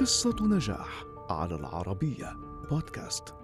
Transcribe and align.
قصة 0.00 0.36
نجاح 0.40 1.04
على 1.30 1.54
العربية 1.54 2.36
بودكاست. 2.70 3.34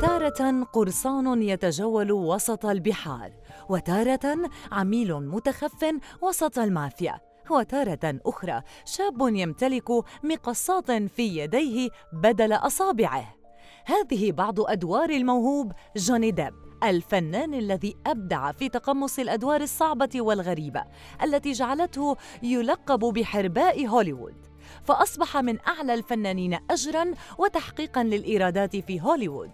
تارة 0.00 0.64
قرصان 0.72 1.42
يتجول 1.42 2.12
وسط 2.12 2.66
البحار، 2.66 3.32
وتارة 3.68 4.50
عميل 4.72 5.14
متخف 5.14 5.86
وسط 6.22 6.58
المافيا، 6.58 7.20
وتارة 7.50 8.20
أخرى 8.26 8.62
شاب 8.84 9.20
يمتلك 9.20 9.90
مقصات 10.24 10.92
في 10.92 11.38
يديه 11.38 11.88
بدل 12.12 12.52
أصابعه. 12.52 13.34
هذه 13.84 14.32
بعض 14.32 14.60
أدوار 14.60 15.10
الموهوب 15.10 15.72
جوني 15.96 16.30
ديب 16.30 16.63
الفنان 16.84 17.54
الذي 17.54 17.96
أبدع 18.06 18.52
في 18.52 18.68
تقمص 18.68 19.18
الأدوار 19.18 19.60
الصعبة 19.60 20.10
والغريبة 20.14 20.84
التي 21.22 21.52
جعلته 21.52 22.16
يلقب 22.42 22.98
بحرباء 22.98 23.86
هوليوود. 23.86 24.34
فأصبح 24.84 25.36
من 25.36 25.58
أعلى 25.68 25.94
الفنانين 25.94 26.58
اجرا 26.70 27.14
وتحقيقا 27.38 28.02
للإيرادات 28.02 28.76
في 28.76 29.00
هوليوود. 29.00 29.50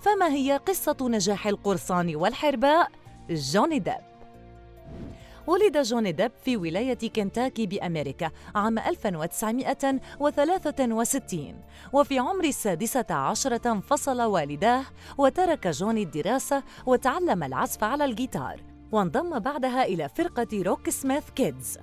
فما 0.00 0.28
هي 0.28 0.60
قصة 0.66 0.96
نجاح 1.00 1.46
القرصان 1.46 2.16
والحرباء؟ 2.16 2.90
جوني 3.30 3.78
ديب. 3.78 4.13
ولد 5.46 5.78
جوني 5.78 6.12
ديب 6.12 6.32
في 6.44 6.56
ولاية 6.56 6.98
كنتاكي 7.16 7.66
بأمريكا 7.66 8.30
عام 8.54 8.78
1963 8.78 11.54
وفي 11.92 12.18
عمر 12.18 12.44
السادسة 12.44 13.06
عشرة 13.10 13.72
انفصل 13.72 14.22
والداه 14.22 14.84
وترك 15.18 15.68
جوني 15.68 16.02
الدراسة 16.02 16.62
وتعلم 16.86 17.42
العزف 17.42 17.84
على 17.84 18.04
الجيتار 18.04 18.60
وانضم 18.92 19.38
بعدها 19.38 19.84
إلى 19.84 20.08
فرقة 20.08 20.62
روك 20.62 20.90
سميت 20.90 21.30
Kids. 21.30 21.78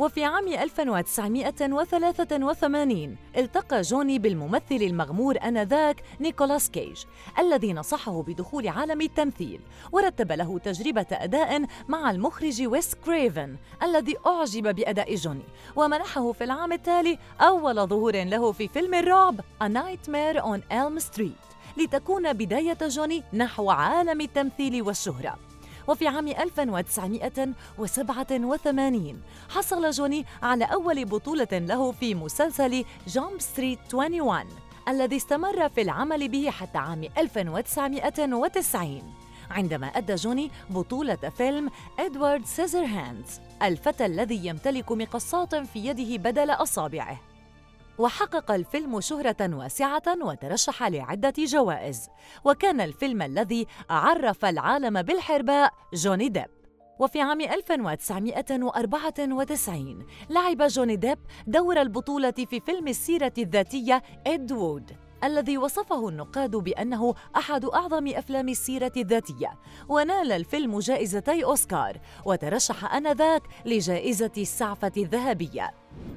وفي 0.00 0.24
عام 0.24 0.48
1983 0.48 3.16
التقى 3.36 3.80
جوني 3.80 4.18
بالممثل 4.18 4.74
المغمور 4.74 5.38
آنذاك 5.44 6.02
نيكولاس 6.20 6.70
كيج 6.70 7.04
الذي 7.38 7.72
نصحه 7.72 8.22
بدخول 8.22 8.68
عالم 8.68 9.00
التمثيل 9.00 9.60
ورتب 9.92 10.32
له 10.32 10.58
تجربة 10.58 11.06
أداء 11.12 11.64
مع 11.88 12.10
المخرج 12.10 12.66
ويس 12.66 12.94
كريفن 12.94 13.56
الذي 13.82 14.16
أعجب 14.26 14.74
بأداء 14.74 15.14
جوني 15.14 15.44
ومنحه 15.76 16.32
في 16.32 16.44
العام 16.44 16.72
التالي 16.72 17.18
أول 17.40 17.86
ظهور 17.86 18.24
له 18.24 18.52
في 18.52 18.68
فيلم 18.68 18.94
الرعب 18.94 19.40
A 19.40 19.68
Nightmare 19.68 20.42
on 20.42 20.60
Elm 20.72 20.98
Street 21.10 21.50
لتكون 21.76 22.32
بداية 22.32 22.78
جوني 22.82 23.22
نحو 23.32 23.70
عالم 23.70 24.20
التمثيل 24.20 24.82
والشهرة. 24.82 25.49
وفي 25.88 26.08
عام 26.08 26.28
1987 26.28 29.22
حصل 29.48 29.90
جوني 29.90 30.26
على 30.42 30.64
أول 30.64 31.04
بطولة 31.04 31.48
له 31.52 31.92
في 31.92 32.14
مسلسل 32.14 32.84
Jump 33.08 33.40
Street 33.40 33.94
21 33.94 34.44
الذي 34.88 35.16
استمر 35.16 35.68
في 35.68 35.82
العمل 35.82 36.28
به 36.28 36.50
حتى 36.50 36.78
عام 36.78 37.04
1990 37.18 39.14
عندما 39.50 39.86
أدى 39.86 40.14
جوني 40.14 40.50
بطولة 40.70 41.16
فيلم 41.36 41.70
Edward 41.98 42.46
Scissorhands 42.46 43.40
الفتى 43.62 44.06
الذي 44.06 44.46
يمتلك 44.46 44.92
مقصات 44.92 45.54
في 45.54 45.86
يده 45.86 46.16
بدل 46.30 46.50
أصابعه. 46.50 47.20
وحقق 48.00 48.50
الفيلم 48.50 49.00
شهرة 49.00 49.56
واسعة 49.56 50.02
وترشح 50.22 50.82
لعدة 50.82 51.32
جوائز. 51.38 52.08
وكان 52.44 52.80
الفيلم 52.80 53.22
الذي 53.22 53.66
عرف 53.90 54.44
العالم 54.44 55.02
بالحرباء 55.02 55.72
جوني 55.94 56.28
ديب. 56.28 56.46
وفي 56.98 57.20
عام 57.20 57.40
1994 57.40 60.06
لعب 60.30 60.62
جوني 60.62 60.96
ديب 60.96 61.18
دور 61.46 61.80
البطولة 61.80 62.30
في 62.30 62.60
فيلم 62.60 62.88
السيرة 62.88 63.32
الذاتية 63.38 64.02
Ed 64.26 64.52
Wood. 64.52 64.96
الذي 65.24 65.58
وصفه 65.58 66.08
النقاد 66.08 66.50
بأنه 66.50 67.14
أحد 67.36 67.64
أعظم 67.64 68.08
أفلام 68.08 68.48
السيرة 68.48 68.92
الذاتية. 68.96 69.58
ونال 69.88 70.32
الفيلم 70.32 70.78
جائزتي 70.78 71.44
أوسكار 71.44 71.96
وترشح 72.24 72.94
آنذاك 72.94 73.42
لجائزة 73.66 74.30
السعفة 74.38 74.92
الذهبية. 74.96 75.70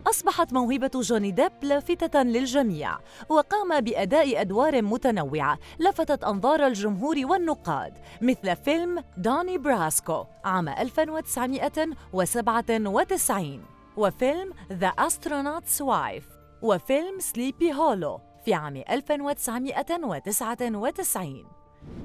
أصبحت 0.07 0.53
موهبة 0.53 0.91
جوني 0.95 1.31
ديب 1.31 1.51
لافتة 1.61 2.23
للجميع 2.23 2.97
وقام 3.29 3.81
بأداء 3.81 4.41
أدوار 4.41 4.81
متنوعة 4.81 5.59
لفتت 5.79 6.23
أنظار 6.23 6.67
الجمهور 6.67 7.15
والنقاد 7.23 7.93
مثل 8.21 8.55
فيلم 8.55 9.03
دوني 9.17 9.57
براسكو 9.57 10.25
عام 10.45 10.69
1997 10.69 13.63
وفيلم 13.97 14.53
The 14.69 14.91
Astronaut's 15.01 15.81
Wife 15.81 16.25
وفيلم 16.61 17.19
Sleepy 17.19 17.73
Hollow 17.73 18.19
في 18.45 18.53
عام 18.53 18.83
1999 18.89 21.45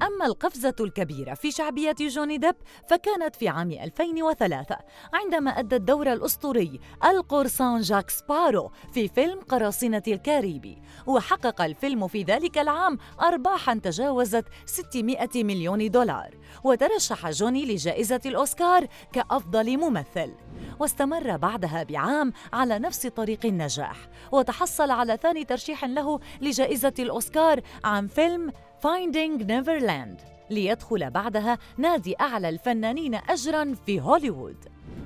أما 0.01 0.25
القفزة 0.25 0.75
الكبيرة 0.79 1.33
في 1.33 1.51
شعبية 1.51 1.95
جوني 1.99 2.37
ديب 2.37 2.55
فكانت 2.89 3.35
في 3.35 3.47
عام 3.47 3.71
2003 3.71 4.77
عندما 5.13 5.59
أدى 5.59 5.75
الدور 5.75 6.13
الأسطوري 6.13 6.79
القرصان 7.05 7.81
جاك 7.81 8.09
سبارو 8.09 8.71
في 8.93 9.07
فيلم 9.07 9.39
قراصنة 9.39 10.03
الكاريبي 10.07 10.81
وحقق 11.07 11.61
الفيلم 11.61 12.07
في 12.07 12.23
ذلك 12.23 12.57
العام 12.57 12.97
أرباحا 13.21 13.79
تجاوزت 13.83 14.45
600 14.65 15.27
مليون 15.35 15.91
دولار. 15.91 16.37
وترشح 16.63 17.29
جوني 17.29 17.65
لجائزة 17.65 18.21
الأوسكار 18.25 18.87
كأفضل 19.13 19.77
ممثل. 19.77 20.33
واستمر 20.79 21.37
بعدها 21.37 21.83
بعام 21.83 22.33
على 22.53 22.79
نفس 22.79 23.07
طريق 23.07 23.45
النجاح 23.45 23.97
وتحصل 24.31 24.91
على 24.91 25.17
ثاني 25.17 25.45
ترشيح 25.45 25.85
له 25.85 26.19
لجائزة 26.41 26.93
الأوسكار 26.99 27.61
عن 27.83 28.07
فيلم 28.07 28.51
Finding 28.81 29.43
Neverland 29.43 30.21
ليدخل 30.49 31.09
بعدها 31.09 31.57
نادي 31.77 32.15
أعلى 32.21 32.49
الفنانين 32.49 33.15
أجراً 33.15 33.75
في 33.85 34.01
هوليوود. 34.01 34.57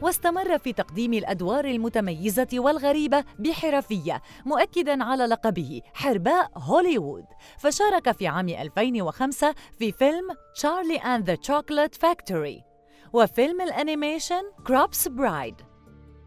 واستمر 0.01 0.57
في 0.57 0.73
تقديم 0.73 1.13
الأدوار 1.13 1.65
المتميزة 1.65 2.47
والغريبة 2.53 3.23
بحرفية 3.39 4.21
مؤكدا 4.45 5.03
على 5.03 5.25
لقبه 5.25 5.81
حرباء 5.93 6.51
هوليوود. 6.55 7.25
فشارك 7.57 8.11
في 8.11 8.27
عام 8.27 8.49
2005 8.49 9.55
في 9.79 9.91
فيلم 9.91 10.27
Charlie 10.55 10.97
and 10.97 11.29
the 11.29 11.37
Chocolate 11.41 11.95
Factory 11.95 12.72
وفيلم 13.13 13.61
ال 13.61 13.69
animation 13.69 14.41
Corpse 14.67 15.07
Bride 15.07 15.55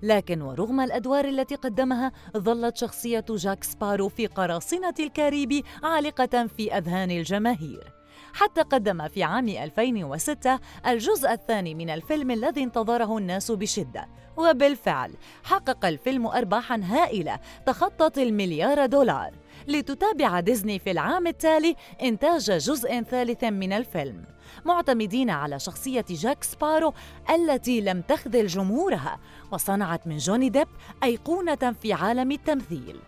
لكن 0.03 0.43
ورغم 0.43 0.81
الأدوار 0.81 1.25
التي 1.25 1.55
قدمها 1.55 2.13
ظلت 2.37 2.77
شخصية 2.77 3.25
جاك 3.31 3.65
سبارو 3.65 4.09
في 4.09 4.27
قراصنة 4.27 4.95
الكاريبي 5.01 5.65
عالقة 5.83 6.47
في 6.47 6.77
أذهان 6.79 7.11
الجماهير. 7.11 7.93
حتى 8.33 8.63
قدم 8.63 9.09
في 9.09 9.23
عام 9.23 9.49
2006 9.49 10.59
الجزء 10.87 11.33
الثاني 11.33 11.75
من 11.75 11.91
الفيلم 11.91 12.31
الذي 12.31 12.63
انتظره 12.63 13.19
الناس 13.19 13.51
بشدة. 13.51 14.09
وبالفعل 14.37 15.15
حقق 15.45 15.85
الفيلم 15.85 16.27
ارباحا 16.27 16.81
هائلة 16.85 17.39
تخطت 17.67 18.19
المليار 18.19 18.87
دولار 18.87 19.31
لتتابع 19.69 20.41
ديزني 20.41 20.79
في 20.79 20.91
العام 20.91 21.27
التالي 21.27 21.77
إنتاج 22.03 22.51
جزء 22.51 23.03
ثالث 23.03 23.45
من 23.45 23.73
الفيلم. 23.73 24.25
معتمدين 24.65 25.31
على 25.31 25.59
شخصية 25.59 26.05
جاك 26.11 26.45
سبارو 26.45 26.93
التي 27.31 27.81
لم 27.81 28.01
تخذل 28.01 28.47
جمهورها 28.47 29.19
وصنعت 29.53 30.07
من 30.07 30.17
جوني 30.17 30.49
ديب 30.49 30.69
أيقونة 31.05 31.75
في 31.83 31.93
عالم 31.93 32.33
التمثيل. 32.33 33.01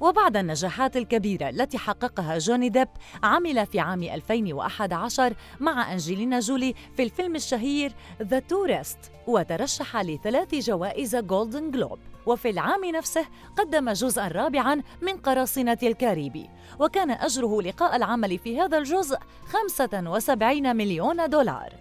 وبعد 0.00 0.36
النجاحات 0.36 0.96
الكبيرة 0.96 1.48
التي 1.48 1.78
حققها 1.78 2.38
جوني 2.38 2.68
ديب 2.68 2.88
عمل 3.22 3.66
في 3.66 3.80
عام 3.80 4.02
2011 4.02 5.34
مع 5.60 5.92
أنجلينا 5.92 6.40
جولي 6.40 6.74
في 6.96 7.02
الفيلم 7.02 7.36
الشهير 7.36 7.92
The 8.22 8.38
Tourist 8.38 8.98
وترشح 9.26 9.96
لثلاث 9.96 10.54
جوائز 10.54 11.16
جولدن 11.16 11.70
جلوب 11.70 11.98
وفي 12.26 12.50
العام 12.50 12.84
نفسه 12.84 13.26
قدم 13.58 13.90
جزءا 13.90 14.28
رابعا 14.28 14.82
من 15.02 15.16
قراصنة 15.16 15.78
الكاريبي. 15.82 16.48
وكان 16.80 17.10
أجره 17.10 17.62
لقاء 17.62 17.96
العمل 17.96 18.38
في 18.38 18.60
هذا 18.60 18.78
الجزء 18.78 19.18
75 19.46 20.76
مليون 20.76 21.28
دولار. 21.28 21.72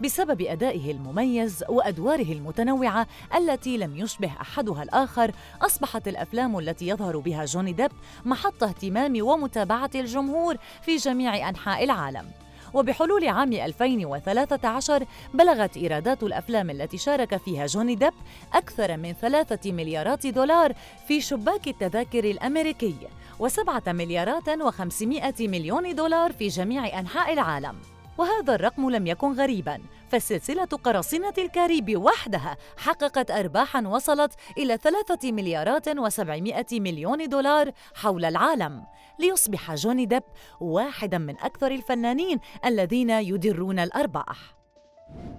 بسبب 0.00 0.42
أدائه 0.42 0.90
المميز 0.90 1.64
وأدواره 1.68 2.32
المتنوعة 2.32 3.06
التي 3.36 3.76
لم 3.76 3.96
يشبه 3.96 4.32
أحدها 4.40 4.82
الآخر 4.82 5.32
أصبحت 5.62 6.08
الأفلام 6.08 6.58
التي 6.58 6.88
يظهر 6.88 7.18
بها 7.18 7.44
جوني 7.44 7.72
ديب 7.72 7.90
محط 8.24 8.62
اهتمام 8.62 9.22
ومتابعة 9.22 9.90
الجمهور 9.94 10.56
في 10.82 10.96
جميع 10.96 11.48
أنحاء 11.48 11.84
العالم. 11.84 12.30
وبحلول 12.74 13.28
عام 13.28 13.52
2013 13.52 15.04
بلغت 15.34 15.76
إيرادات 15.76 16.22
الأفلام 16.22 16.70
التي 16.70 16.98
شارك 16.98 17.36
فيها 17.36 17.66
جوني 17.66 17.94
ديب 17.94 18.12
أكثر 18.54 18.96
من 18.96 19.12
ثلاثة 19.12 19.72
مليارات 19.72 20.26
دولار 20.26 20.72
في 21.08 21.20
شباك 21.20 21.68
التذاكر 21.68 22.24
الأمريكي 22.24 22.96
وسبعة 23.38 23.82
مليارات 23.86 24.48
وخمسمائة 24.48 25.48
مليون 25.48 25.94
دولار 25.94 26.32
في 26.32 26.48
جميع 26.48 26.98
أنحاء 26.98 27.32
العالم. 27.32 27.74
وهذا 28.18 28.54
الرقم 28.54 28.90
لم 28.90 29.06
يكن 29.06 29.32
غريبا 29.32 29.80
فسلسلة 30.08 30.64
قراصنة 30.64 31.34
الكاريبي 31.38 31.96
وحدها 31.96 32.56
حققت 32.76 33.30
أرباحاً 33.30 33.88
وصلت 33.88 34.32
إلى 34.58 34.76
ثلاثة 34.76 35.32
مليارات 35.32 35.88
وسبعمائة 35.88 36.80
مليون 36.80 37.28
دولار 37.28 37.72
حول 37.94 38.24
العالم. 38.24 38.84
ليصبح 39.18 39.74
جوني 39.74 40.06
ديب 40.06 40.22
واحداً 40.60 41.18
من 41.18 41.38
أكثر 41.38 41.70
الفنانين 41.70 42.40
الذين 42.64 43.10
يدرون 43.10 43.78
الأرباح. 43.78 44.57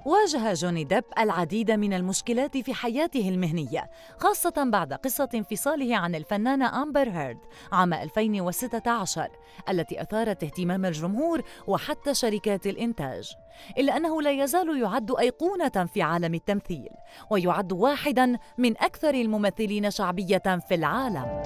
واجه 0.05 0.53
جوني 0.53 0.83
ديب 0.83 1.03
العديد 1.17 1.71
من 1.71 1.93
المشكلات 1.93 2.57
في 2.57 2.73
حياته 2.73 3.29
المهنية 3.29 3.89
خاصة 4.17 4.53
بعد 4.57 4.93
قصة 4.93 5.29
انفصاله 5.35 5.97
عن 5.97 6.15
الفنانة 6.15 6.81
أمبر 6.83 7.09
هيرد 7.09 7.37
عام 7.71 7.93
2016 7.93 9.27
التي 9.69 10.01
أثارت 10.01 10.43
اهتمام 10.43 10.85
الجمهور 10.85 11.41
وحتى 11.67 12.13
شركات 12.13 12.67
الإنتاج. 12.67 13.33
إلا 13.77 13.97
أنه 13.97 14.21
لا 14.21 14.31
يزال 14.31 14.81
يعد 14.81 15.11
أيقونة 15.19 15.87
في 15.93 16.01
عالم 16.01 16.33
التمثيل 16.33 16.89
ويعد 17.29 17.71
واحداً 17.71 18.37
من 18.57 18.77
أكثر 18.77 19.13
الممثلين 19.13 19.91
شعبية 19.91 20.59
في 20.67 20.75
العالم. 20.75 21.43